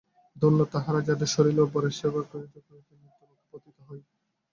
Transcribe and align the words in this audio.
ধন্য 0.35 0.59
তাহারা, 0.73 0.99
যাহাদের 1.01 1.29
শরীর 1.35 1.57
অপরের 1.59 1.93
সেবা 1.99 2.21
করিতে 2.23 2.59
করিতে 2.61 2.91
মৃত্যুমুখে 2.95 3.45
পতিত 3.51 3.77
হয়। 3.87 4.03